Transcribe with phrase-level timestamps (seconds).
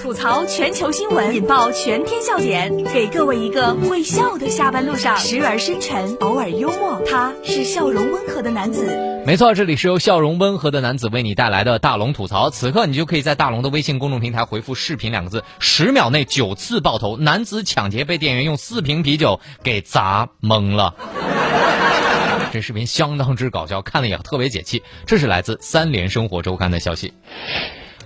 [0.00, 7.00] 吐槽全球新闻，引爆全天笑点，给各位一个会笑的下班路上，时而深沉，偶尔幽默。
[7.06, 8.86] 他是笑容温和的男子。
[9.26, 12.50] 没错，这里是由笑容温和的男子为你带来的大龙吐槽。
[12.50, 17.16] 此刻你就可以在大龙的微信公众平台回复“视频”两个字，十秒内九次爆头。
[17.16, 20.94] 男子抢劫被店员用四瓶啤酒给砸懵了。
[22.50, 24.82] 这视频相当之搞笑，看了也特别解气。
[25.06, 27.12] 这是来自《三联生活周刊》的消息。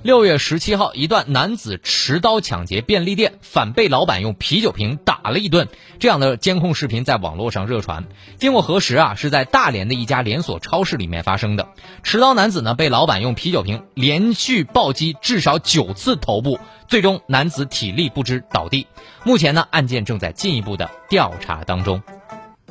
[0.03, 5.68] 六月十七号，一段男子持刀抢劫便利店，反被老板用啤酒瓶打了一顿，
[6.00, 8.04] 这样的监控视频在网络上热传。
[8.36, 11.68] 经过核实啊，是在大连的一家连锁超市里面发生的。
[12.03, 16.58] 持刀男子呢，被老板用啤酒瓶连续暴击至少九次头部，
[16.89, 18.89] 最终男子体力不支倒地。
[19.22, 22.03] 目前呢，案件正在进一步的调查当中。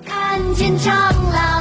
[0.03, 0.91] 看见蟑
[1.31, 1.60] 螂，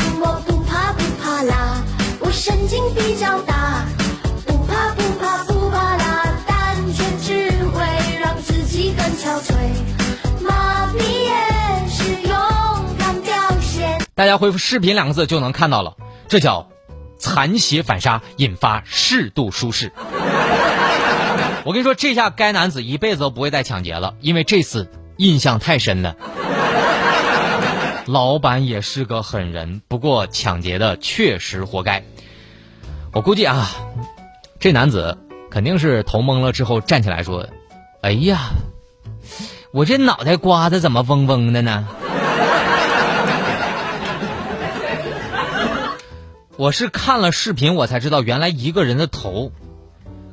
[14.21, 15.97] 大家回复“视频”两个字就能看到了，
[16.29, 16.69] 这叫
[17.17, 19.93] 残血反杀，引发适度舒适。
[21.65, 26.17] 我跟你说，这下该男子一辈子都不会再抢劫了，因为这次印象太深了。
[28.05, 32.05] 老板也是个狠人，不过抢劫的确实活该。
[33.15, 33.71] 我估计啊，
[34.59, 35.17] 这男子
[35.51, 37.49] 肯定是头懵了之后站起来说
[38.03, 38.51] ：“哎呀，
[39.73, 41.89] 我这脑袋瓜子怎么嗡嗡的呢？”
[46.61, 49.51] 我是看了视频，我才知道原来一个人的头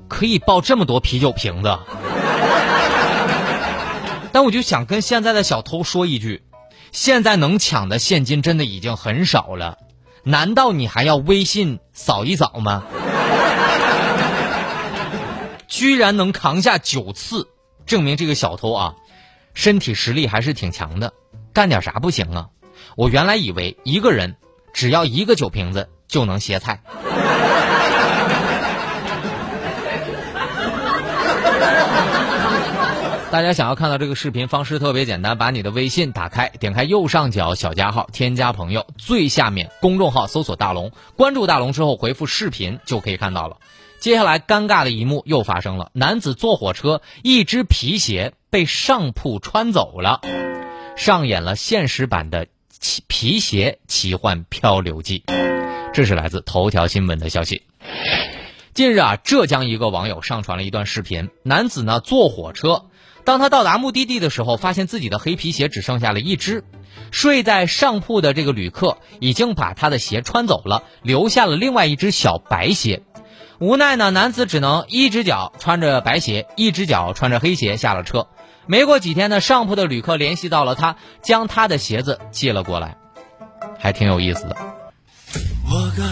[0.09, 1.79] 可以抱这么多啤酒瓶子。
[4.33, 6.43] 但我就想跟现在的小偷说一句：
[6.91, 9.77] 现在能抢的现金真的已经很少了，
[10.23, 12.83] 难道你还要微信扫一扫吗？
[15.69, 17.47] 居然能扛下九次，
[17.85, 18.95] 证明这个小偷啊，
[19.53, 21.13] 身体实力还是挺强的。
[21.53, 22.47] 干点啥不行啊？
[22.97, 24.35] 我原来以为一个人
[24.73, 25.87] 只要一个酒瓶子。
[26.07, 26.81] 就能歇菜。
[33.29, 43.57] 大家想要看到这个视频，方式特别简单，把你的微信打开，点开右上角小加号，添加朋友，最下面公众号搜索大龙，关注大龙之后回复视频就可以看到了。
[43.99, 50.21] 接下来尴尬的一幕又发生了，男子坐火车，一只皮鞋被上铺穿走了，
[50.95, 52.47] 上演了现实版的
[52.79, 55.25] 奇皮鞋奇幻漂流记。
[55.97, 57.63] 这是来自头条新闻的消息。
[58.75, 62.83] 近日啊，浙江一个网友上传了一段视频，男子呢坐火车，
[63.23, 66.63] 当他到达目的地的时候，发现自己的黑皮鞋只剩下了一只，
[67.09, 73.01] 睡在上铺的这个旅客已经把他的鞋穿走了，留下了另外一只小白鞋。
[73.57, 78.27] 无奈呢，男子只能一只脚穿着白鞋，一只脚穿着黑鞋下了车。
[78.67, 82.97] 没过几天呢，上铺的旅客联系到了他，将他的鞋子寄了过来，
[83.79, 84.55] 还挺有意思的。
[85.97, 86.03] 该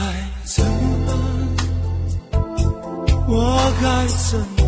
[0.46, 1.16] 怎么办？
[3.28, 4.66] 我该怎么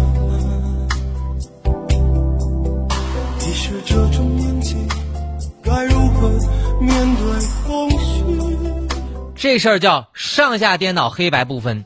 [3.39, 4.75] 你是这种年纪
[5.63, 6.29] 该如何
[6.79, 7.25] 面对
[7.65, 7.97] 空虚
[9.35, 11.83] 这事儿叫上下颠倒黑白不分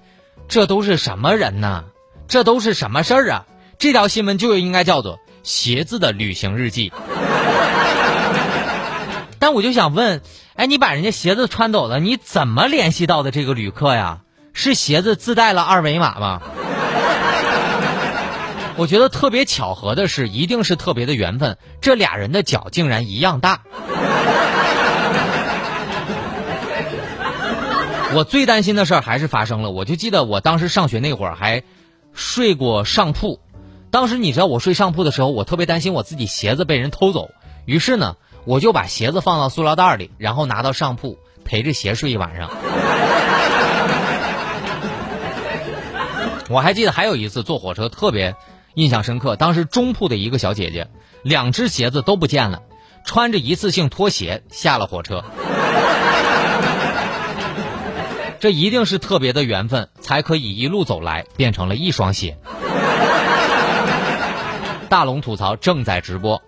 [0.50, 1.86] 这都是什么人呢
[2.28, 3.46] 这都是什么事儿啊？
[3.78, 6.92] 这条新闻就应该叫做鞋子的旅行日记。
[9.40, 10.22] 但我就想问
[10.56, 14.19] 哎，你把人家鞋子穿走了，你怎么联系到的这个旅客呀？
[14.53, 16.41] 是鞋子自带了二维码吗？
[18.75, 23.62] 我觉得特别巧合的是，一定是特别的缘分，这俩人的脚竟然一样大。
[28.13, 31.63] 我最担心的事儿还是发生了，我就记得我当时上学那会儿还
[32.13, 33.39] 睡过上铺，
[33.89, 37.29] 当时你知道我睡上铺的时候，我特别担心我自己鞋子被人偷走，
[37.66, 38.18] 于是呢。
[38.46, 42.50] 我就把鞋子放到塑料袋里，然后拿到上铺陪着鞋睡一晚上。
[46.50, 48.35] 我还记得还有一次坐火车特别
[48.74, 50.88] 印象深刻，当时中铺的一个小姐姐，
[51.24, 52.63] 两只鞋子都不见了，
[53.06, 55.24] 穿着一次性拖鞋下了火车。
[58.39, 62.38] 这一定是特别的缘分，才可以一路走来变成了一双鞋。
[64.89, 66.42] 大龙吐槽正在直播。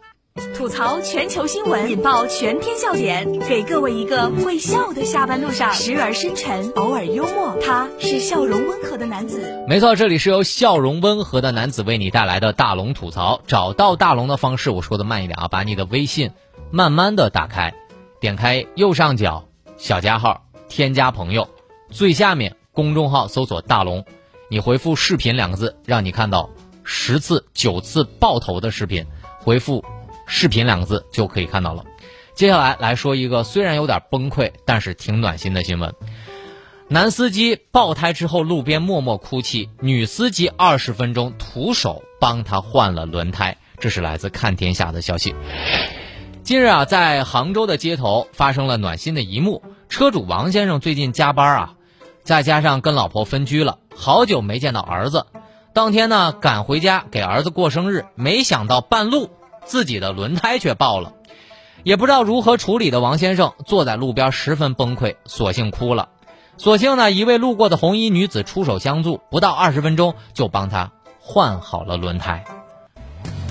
[0.55, 7.55] 吐槽全球新闻，引爆全天笑点，给各位一个会笑的下班路上，时而深沉，偶尔幽默。
[7.61, 9.63] 他是笑容温和的男子。
[9.67, 13.41] 没错，这里是由笑容温和的男子为你带来的大龙吐槽。
[13.45, 16.31] 找到大龙的方式，我说的慢一点啊，把你的微信
[16.71, 17.75] 慢慢的打开，
[18.19, 19.45] 点开右上角
[19.77, 21.47] 小加号，添加朋友，
[21.91, 24.03] 最下面公众号搜索大龙，
[24.49, 26.49] 你回复视频两个字，让你看到
[26.83, 29.05] 十次、九次爆头的视频，
[29.39, 29.83] 回复
[30.35, 31.85] “视频”两个字就可以看到了。
[32.33, 35.93] 接下来来说一个虽然有点崩溃，但是挺暖心的新闻。
[36.87, 43.57] 男司机爆胎之后路边默默哭泣，女司机二十分钟徒手帮他换了轮胎。
[43.77, 45.35] 这是来自看天下的消息。
[46.41, 49.61] 近日啊，在杭州的街头发生了暖心的一幕。
[49.87, 51.75] 车主王先生最近加班啊，
[52.23, 55.27] 再加上跟老婆分居了，好久没见到儿子。
[55.75, 59.29] 当天呢，赶回家给儿子过生日，没想到半路
[59.65, 61.13] 自己的轮胎却爆了，
[61.83, 66.09] 也不知道如何处理的王先生坐在路边十分崩溃，索性哭了。
[66.57, 72.43] 所幸呢，一位路过的红衣女子出手相助，不到二十分钟就帮他换好了轮胎。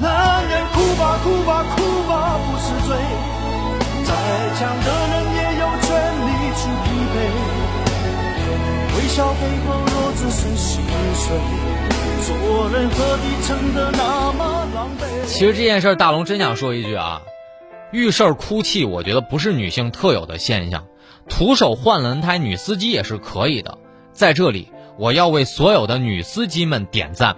[0.00, 2.96] 男人哭吧哭吧哭吧不是罪，
[4.04, 4.12] 再
[4.58, 7.16] 强的人也有权利去疲惫。
[8.96, 10.82] 微笑背后若只是心
[11.14, 11.26] 碎，
[12.24, 15.26] 做人何必撑得那么狼狈？
[15.26, 17.22] 其实这件事，大龙真想说一句啊，
[17.90, 20.86] 遇事儿哭泣，我觉得不是女性特有的现象，
[21.28, 23.76] 徒手换轮胎，女司机也是可以的。
[24.12, 27.36] 在这里，我要为所有的女司机们点赞。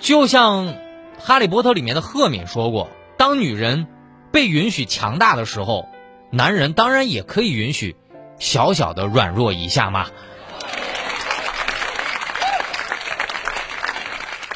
[0.00, 0.68] 就像
[1.18, 3.88] 《哈利波特》里面的赫敏说过：“当女人
[4.30, 5.88] 被允许强大的时候，
[6.30, 7.96] 男人当然也可以允许
[8.38, 10.06] 小小的软弱一下嘛。”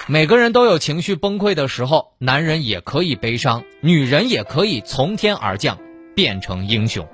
[0.07, 5.79] 每个人都有情绪崩溃的时候，男人也可以悲伤，女人也可以从天而降，
[6.15, 7.09] 变成英雄。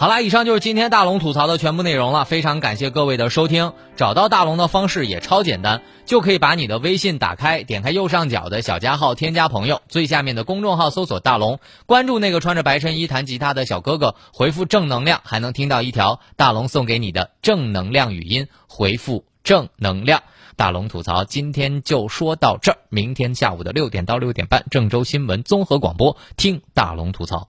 [0.00, 2.24] 好啦，以上就是今天大龙吐槽的全部内容了。
[2.24, 3.74] 非常感谢各位的收听。
[3.96, 18.48] 找到大龙的方式也超简单，就可以把你的微信打开，点开右上角的小加号，添加朋友，最下面的公众号搜索大龙，关注那个穿着白衬衣弹吉他的小哥哥，回复正能量，还能听到一条大龙送给你的正能量语音。
[18.68, 20.22] 回复正能量，
[20.56, 22.78] 大龙吐槽今天就说到这儿。
[22.88, 27.48] 明天下午的六点到六点半，郑州新闻综合广播，听大龙吐槽。